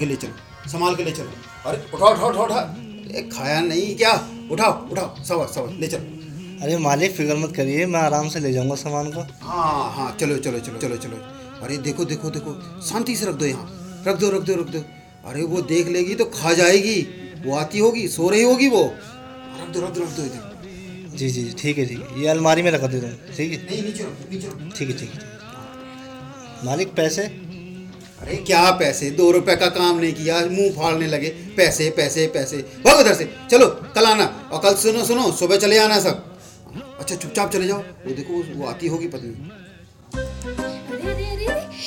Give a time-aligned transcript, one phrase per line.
[0.00, 1.30] के ले चलो संभाल के ले चलो।
[1.66, 2.60] अरे उठाओ उठाओ उठाओ उठा
[3.10, 4.12] ए, खाया नहीं क्या?
[4.50, 6.18] उठाओ उठाओ सवर सवर ले चलो।
[6.62, 10.36] अरे मालिक फ़िक्र मत करिए मैं आराम से ले जाऊँगा सामान को। हाँ हाँ चलो
[10.38, 11.16] चलो चलो चलो चलो।
[11.62, 12.54] अरे देखो देखो देखो
[12.88, 14.84] शांति से रख दो यहाँ। रख दो रख दो रख दो।
[15.30, 17.00] अरे वो देख लेगी तो खा जाएगी।
[17.44, 20.48] वो आती होगी सो रही होगी वो। रख दो रख दो रख दो इधर।
[21.16, 23.58] जी जी जी, ठीक है ठीक है। ये अलमारी में रखा दे दूँ। ठीक है?
[23.66, 23.92] ठीक है
[24.70, 27.22] ठीक है ठीक है। मालिक पैसे?
[28.20, 29.10] अरे क्या पैसे?
[29.10, 33.34] दो रुपए का काम नहीं किया, मुँह फाड़ने लगे। पैसे पैसे पैसे। भाग उधर से।
[33.50, 36.38] चलो, कल आना। और कल सुनो सुनो, सुबह चले आना सब।
[37.00, 39.59] अच्छा चुपचाप चले जाओ। वो देखो, वो आती होगी पत्नी।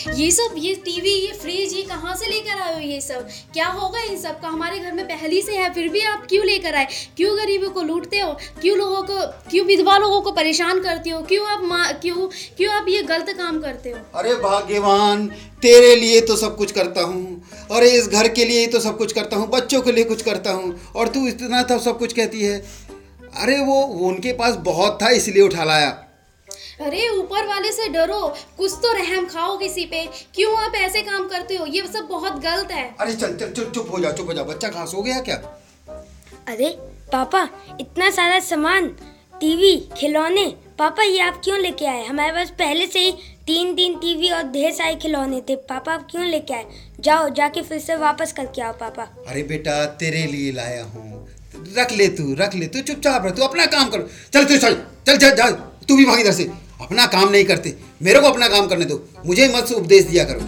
[0.10, 3.28] ये सब, ये टीवी ये फ्रिज ये कहाँ से लेकर आए हो ये सब?
[3.54, 4.48] क्या होगा इन सब का?
[4.48, 6.88] हमारे घर में पहले से है, फिर भी आप क्यों लेकर आए?
[7.18, 8.32] क्यों गरीबों को लूटते हो?
[8.62, 11.22] क्यों लोगों को, क्यों विधवा लोगों को परेशान करते हो?
[11.24, 14.00] क्यों आप क्यों क्यों आप ये गलत काम करते हो?
[14.16, 15.28] अरे भाग्यवान,
[15.62, 19.14] तेरे लिए तो सब कुछ करता हूँ। और इस घर के लिए तो सब कुछ
[19.14, 22.42] करता हूँ, बच्चों के लिए कुछ करता हूँ। और तू इतना था सब कुछ कहती
[22.42, 22.60] है।
[23.34, 25.90] अरे वो उनके पास बहुत था, इसलिए उठा लाया।
[26.82, 28.22] अरे ऊपर वाले से डरो।
[28.58, 31.66] कुछ तो रहम खाओ किसी पे। क्यों आप ऐसे काम करते हो?
[31.66, 34.44] ये सब बहुत गलत है। अरे चल चल चल चुप हो जा चुप हो जा।
[34.44, 35.36] बच्चा घास हो गया क्या?
[36.48, 36.70] अरे
[37.12, 37.48] पापा
[37.80, 38.88] इतना सारा सामान
[39.40, 40.46] टीवी खिलौने।
[40.80, 42.04] पापा ये आप क्यों लेके आए?
[42.06, 43.12] हमारे पास पहले से ही
[43.48, 46.66] तीन तीन टीवी और ढेर सारे खिलौने थे। पापा आप क्यों लेके आए?
[47.00, 51.28] जाओ जाके फिर से वापस करके आओ पापा। अरे बेटा तेरे लिए लाया हूँ।
[51.78, 54.74] रख ले तू रख ले तू। चुपचाप रह तू अपना काम करो। चल तू चल
[55.08, 55.50] चल चल जा
[55.88, 56.52] तू भी भाग इधर से।
[56.84, 60.24] अपना काम नहीं करते। मेरे को अपना काम करने दो। मुझे मत से उपदेश दिया
[60.24, 60.40] करो।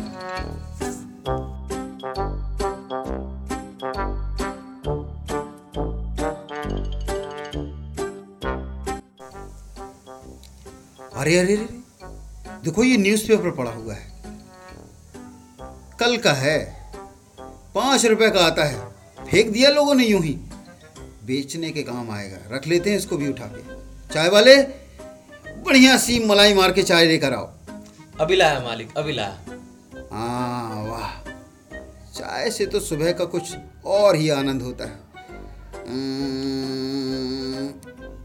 [11.13, 11.67] अरे अरे अरे
[12.63, 14.11] देखो, ये न्यूज़पेपर पड़ा हुआ है।
[15.99, 16.57] कल का है।
[17.75, 18.79] पाँच रुपए का आता है।
[19.31, 20.33] फेंक दिया लोगों ने यूँ ही।
[21.25, 23.75] बेचने के काम आएगा। रख लेते हैं इसको भी उठा के।
[24.13, 24.84] चाय वाले
[25.65, 27.49] बढ़िया सी मलाई मार के चाय लेकर आओ।
[28.21, 31.11] अभी लाया मालिक अभी लाया हाँ वाह।
[32.11, 33.55] चाय से तो सुबह का कुछ
[33.85, 35.03] और ही आनंद होता है।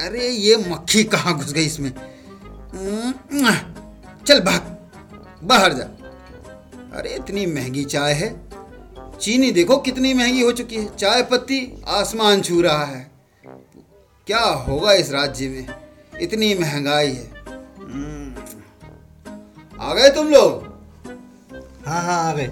[0.01, 1.91] अरे ये मक्खी कहाँ घुस गई इसमें?
[4.27, 4.77] चल भाग
[5.45, 5.85] बाहर जा।
[6.99, 8.31] अरे इतनी महँगी चाय है।
[9.21, 13.11] चीनी देखो कितनी महँगी हो चुकी है। चाय पत्ती आसमान छू रहा है।
[14.27, 15.67] क्या होगा इस राज्य में?
[16.21, 17.27] इतनी महँगाई है।
[17.83, 18.29] हम्म।
[19.81, 20.51] आ गए तुम लोग?
[21.87, 22.51] हाँ हाँ आ गए।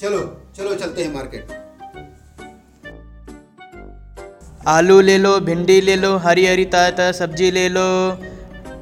[0.00, 0.20] चलो
[0.56, 1.52] चलो चलते हैं मार्केट।
[4.68, 7.86] आलू ले लो भिंडी ले लो हरी हरी ताज़ा ताज़ा सब्ज़ी ले लो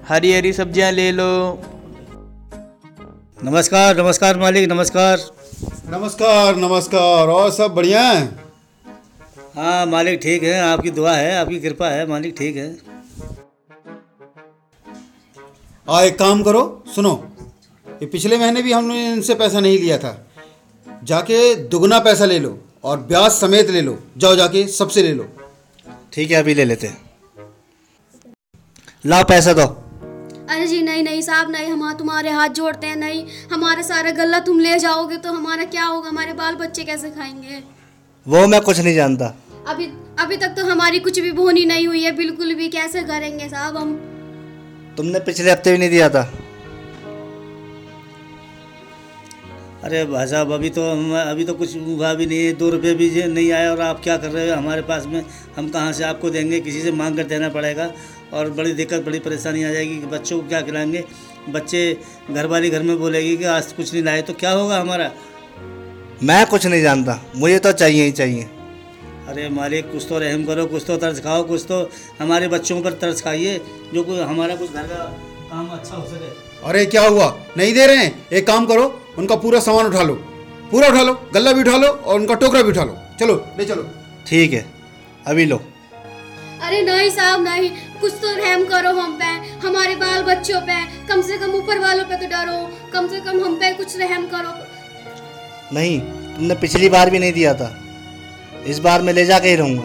[0.08, 1.28] हरी हरी सब्ज़ियाँ ले लो।
[3.44, 5.18] नमस्कार नमस्कार मालिक नमस्कार।
[5.90, 8.24] नमस्कार नमस्कार और सब बढ़िया है?
[9.56, 12.93] हाँ मालिक ठीक है आपकी दुआ है आपकी कृपा है मालिक ठीक है।
[15.88, 16.62] आ एक काम करो
[16.94, 17.12] सुनो।
[17.86, 20.12] ये पिछले महीने भी हमने इनसे पैसा नहीं लिया था।
[21.04, 25.26] जाके दुगना पैसा ले लो और ब्याज समेत ले लो। जाओ जाके सबसे ले लो।
[26.12, 27.02] ठीक है अभी ले लेते हैं।
[29.06, 29.66] लाओ पैसा दो।
[30.50, 34.40] अरे जी नहीं नहीं साहब नहीं हम तुम्हारे हाथ जोड़ते हैं नहीं। हमारा सारा गल्ला
[34.40, 36.08] तुम ले जाओगे तो हमारा क्या होगा?
[36.08, 37.62] हमारे बाल बच्चे कैसे खाएँगे?
[38.26, 39.34] वो मैं कुछ नहीं जानता।
[39.68, 39.86] अभी
[40.18, 43.76] अभी तक तो हमारी कुछ भी बोनी नहीं हुई है बिल्कुल भी। कैसे करेंगे साहब
[43.76, 44.13] हम?
[44.96, 46.22] तुमने पिछले हफ़्ते भी नहीं दिया था।
[49.84, 52.94] अरे भाई साहब अभी तो हम अभी तो कुछ हुआ भी नहीं है। दो रुपये
[52.94, 54.56] भी नहीं आया और आप क्या कर रहे हो?
[54.56, 55.24] हमारे पास में
[55.56, 56.60] हम कहाँ से आपको देंगे?
[56.60, 57.90] किसी से मांग कर देना पड़ेगा
[58.32, 61.04] और बड़ी दिक्कत बड़ी परेशानी आ जाएगी कि बच्चों को क्या खिलाएँगे?
[61.48, 61.96] बच्चे
[62.30, 65.10] घर वाली घर में बोलेगी कि आज कुछ नहीं लाए तो क्या होगा हमारा?
[66.22, 68.48] मैं कुछ नहीं जानता। मुझे तो चाहिए ही चाहिए।
[69.28, 71.78] अरे मालिक कुछ तो रहम करो कुछ तो तरस खाओ कुछ तो
[72.20, 73.60] हमारे बच्चों पर तरस खाइए
[73.94, 75.04] जो कोई हमारा कुछ घर का
[75.50, 76.28] काम अच्छा हो सके।
[76.68, 77.26] अरे क्या हुआ?
[77.56, 78.26] नहीं दे रहे हैं?
[78.32, 78.84] एक काम करो
[79.18, 80.14] उनका पूरा सामान उठा लो।
[80.70, 83.64] पूरा उठा लो गल्ला भी उठा लो और उनका टोकरा भी उठा लो। चलो ले
[83.64, 83.82] चलो।
[84.26, 84.64] ठीक है
[85.26, 85.56] अभी लो।
[86.62, 89.30] अरे नहीं साहब नहीं। कुछ तो रहम करो हम पे
[89.66, 92.58] हमारे बाल बच्चों पे। कम से कम ऊपर वालों पे तो डरो।
[92.92, 94.52] कम से कम हम पे कुछ रहम करो।
[95.74, 96.00] नहीं
[96.36, 97.70] तुमने पिछली बार भी नहीं दिया था।
[98.66, 99.82] इस बार मैं ले जा जाके ही रहूँगा।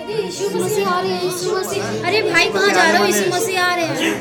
[0.00, 3.06] अरे यीशु मसीह आ रहे हैं यीशु मसीह अरे भाई कहाँ जा रहे हो?
[3.06, 4.12] यीशु मसीह आ रहे हैं।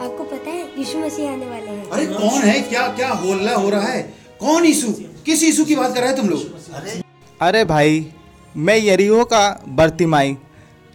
[0.00, 2.60] आपको पता है यीशु मसीह आने वाले हैं। अरे कौन है?
[2.60, 4.02] क्या क्या होल्ला हो रहा है?
[4.40, 4.92] कौन यीशु?
[5.26, 6.40] किस यीशु की बात कर रहे हैं तुम लोग?
[7.40, 8.06] अरे भाई
[8.56, 10.36] मैं यरीहो का बर्तिमाई।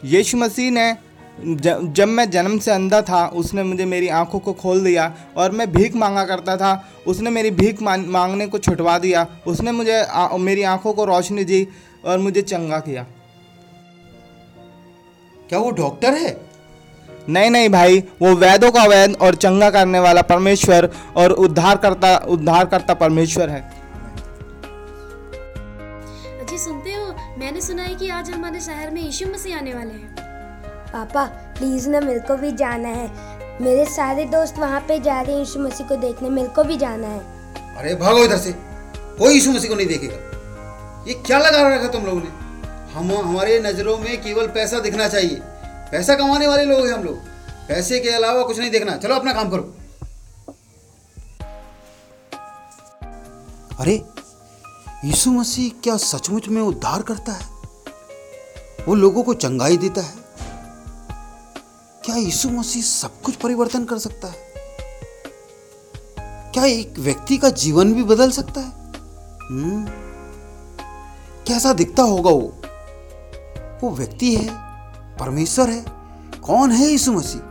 [0.06, 0.92] यीशु मसीह ने
[1.40, 5.72] जब मैं जन्म से अंधा था उसने मुझे मेरी आँखों को खोल दिया और मैं
[5.72, 6.72] भीख मांगा करता था।
[7.08, 11.68] उसने मेरी भीख मांगने को छुटवा दिया। उसने मुझे आ, मेरी आँखों को रोशनी दी
[12.06, 13.06] और मुझे चंगा किया।
[15.50, 16.36] क्या वो डॉक्टर है?
[17.30, 22.18] नहीं नहीं भाई वो वैदों का वैद और चंगा करने वाला परमेश्वर और उद्धार करता
[22.28, 23.62] उद्धार करता परमेश्वर है।
[26.50, 27.14] जी सुनते हो?
[27.40, 30.27] मैंने सुना है कि आज हमारे शहर में यीशु मसीह आने वाले हैं।
[30.88, 35.32] पापा प्लीज़ ना मेरे को भी जाना है। मेरे सारे दोस्त वहाँ पे जा रहे
[35.32, 37.20] हैं यीशु मसीह को देखने। मेरे को भी जाना है।
[37.76, 38.52] अरे भागो इधर से।
[38.96, 40.16] कोई यीशु मसीह को नहीं देखेगा।
[41.08, 42.30] ये क्या लगा रखा तुम लोगों ने?
[42.94, 45.40] हम हमारे नज़रों में केवल पैसा दिखना चाहिए।
[45.92, 47.16] पैसा कमाने वाले लोग हैं हम लोग।
[47.68, 49.74] पैसे के अलावा कुछ नहीं देखना। चलो अपना काम करो।
[53.80, 54.04] अरे
[55.06, 57.48] यीशु मसीह क्या सचमुच में उद्धार करता है?
[58.88, 60.17] वो लोगों को चंगाई देता है।
[62.08, 64.36] क्या यीशु मसीह सब कुछ परिवर्तन कर सकता है?
[66.52, 68.72] क्या एक व्यक्ति का जीवन भी बदल सकता है?
[69.48, 69.86] हम्म।
[71.48, 72.62] कैसा दिखता होगा वो?
[73.84, 74.48] वो व्यक्ति है,
[75.18, 75.86] परमेश्वर है,
[76.40, 77.42] कौन है यीशु मसीह?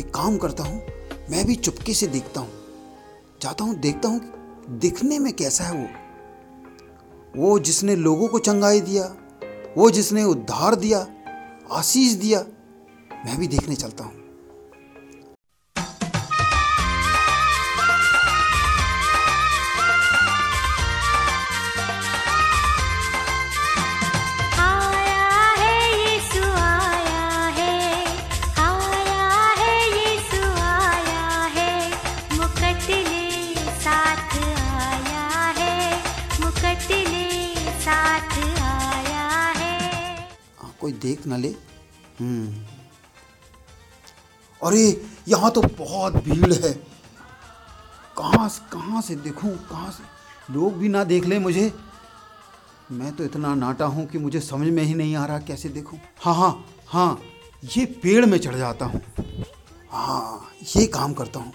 [0.00, 0.82] एक काम करता हूँ,
[1.30, 2.50] मैं भी चुपके से देखता हूँ।
[3.42, 4.20] जाता हूँ, देखता हूँ
[4.70, 5.88] दिखने में कैसा है वो।
[7.36, 9.16] वो जिसने लोगों को चंगाई दिया,
[9.78, 11.06] वो जिसने उद्धार दिया,
[11.72, 12.44] आशीष दिया
[13.24, 14.24] मैं भी देखने चलता हूँ। है
[25.54, 25.96] है।
[29.56, 29.86] है
[38.68, 40.28] है। है। है।
[40.58, 41.48] हाँ, कोई देख ना ले।
[42.20, 42.75] हम्म।
[44.60, 44.84] अरे
[45.28, 46.72] यहाँ तो बहुत भीड़ है।
[48.16, 49.50] कहाँ से कहाँ से देखूँ?
[49.50, 51.72] कहाँ से लोग भी ना देख ले मुझे।
[52.92, 55.98] मैं तो इतना नाटा हूँ कि मुझे समझ में ही नहीं आ रहा कैसे देखूँ।
[56.24, 57.20] हाँ हाँ हाँ
[57.76, 59.00] ये पेड़ में चढ़ जाता हूँ।
[59.90, 61.52] हाँ ये काम करता हूँ।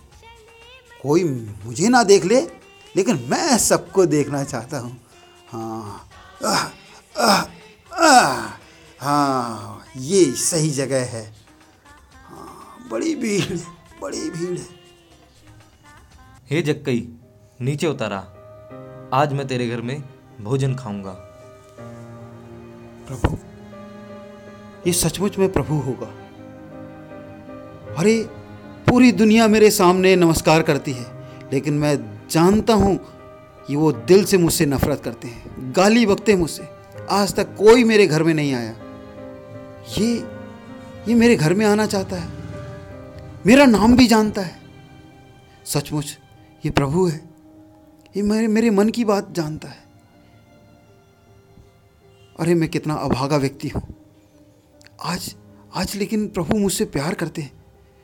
[1.01, 1.24] कोई
[1.65, 2.42] मुझे ना देख ले
[2.95, 4.97] लेकिन मैं सबको देखना चाहता हूँ।
[5.51, 6.07] हाँ
[6.45, 6.63] आह,
[7.15, 7.42] आह,
[7.92, 8.50] आह,
[9.00, 11.40] हाँ ये सही जगह हाँ।
[12.91, 13.57] बड़ी भीड़ है
[14.01, 14.65] बड़ी भीड़ है।
[16.49, 17.07] हे जक्कई
[17.61, 18.17] नीचे उतारा।
[19.13, 20.03] आज मैं तेरे घर में
[20.41, 21.11] भोजन खाऊँगा।
[23.07, 23.38] प्रभु
[24.88, 26.07] ये सचमुच में प्रभु होगा।
[27.95, 28.17] अरे
[28.88, 31.05] पूरी दुनिया मेरे सामने नमस्कार करती है
[31.53, 31.95] लेकिन मैं
[32.31, 32.97] जानता हूँ
[33.67, 36.67] कि वो दिल से मुझसे नफरत करते हैं गाली बकते हैं मुझसे।
[37.11, 38.75] आज तक कोई मेरे घर में नहीं आया।
[39.97, 40.13] ये
[41.07, 42.40] ये मेरे घर में आना चाहता है।
[43.45, 44.59] मेरा नाम भी जानता है।
[45.65, 46.17] सचमुच,
[46.63, 47.19] ये प्रभु है।
[48.15, 49.79] ये मेरे मेरे मन की बात जानता है।
[52.39, 53.81] अरे, मैं कितना अभागा व्यक्ति हूँ।
[55.05, 55.33] आज
[55.75, 57.51] आज लेकिन प्रभु मुझसे प्यार करते हैं।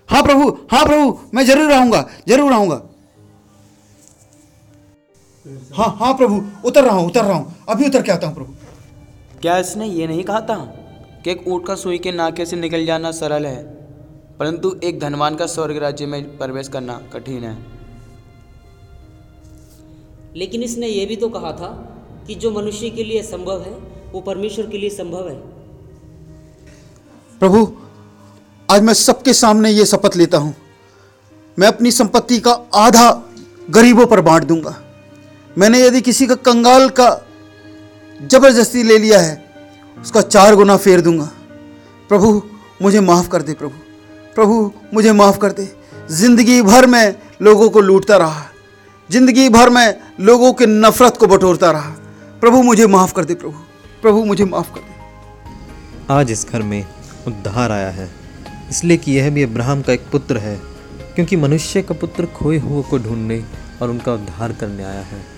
[0.10, 2.82] हाँ प्रभु हाँ प्रभु, मैं ज़रूर आऊँगा ज़रूर आऊँगा।
[5.74, 9.40] हाँ हाँ प्रभु, उतर रहा हूँ, उतर रहा हूँ। अभी उतर के आता हूँ प्रभु।
[9.42, 10.58] क्या इसने ये नहीं कहा था
[11.24, 13.77] कि एक ऊँट का सुई के नाके से निकल जाना सरल है?
[14.40, 17.58] परंतु एक धनवान का स्वर्ग राज्य में प्रवेश करना कठिन है।
[20.36, 21.70] लेकिन इसने यह भी तो कहा था
[22.28, 23.72] कि जो मनुष्य के लिए संभव है
[24.12, 25.36] वो परमेश्वर के लिए संभव है।
[27.42, 27.68] प्रभु
[28.70, 30.54] आज मैं सबके सामने ये शपथ लेता हूँ।
[31.58, 33.10] मैं अपनी संपत्ति का आधा
[33.70, 34.76] गरीबों पर बांट दूँगा।
[35.56, 37.10] मैंने यदि किसी का कंगाल का
[38.20, 39.36] ज़बरदस्ती ले लिया है
[39.98, 41.30] उसका चार गुना फेर दूँगा।
[42.10, 42.42] प्रभु
[42.82, 43.87] मुझे माफ़ कर दे प्रभु।
[44.38, 45.76] प्रभु, मुझे माफ़ कर दे।
[46.12, 48.44] ज़िंदगी भर में लोगों को लूटता रहा।
[49.12, 51.90] ज़िंदगी भर में लोगों के नफरत को बटोरता रहा।
[52.42, 53.60] प्रभु, मुझे माफ़ कर दे, प्रभु।
[54.02, 56.86] प्रभु, मुझे माफ़ कर दे। आज इस घर में
[57.28, 58.10] उद्धार आया है।
[58.70, 60.56] इसलिए कि यह भी अब्राहम का एक पुत्र है,
[61.16, 63.44] क्योंकि मनुष्य का पुत्र खोए हुए को ढूँढने
[63.82, 65.37] और उनका उद्धार करने आया है।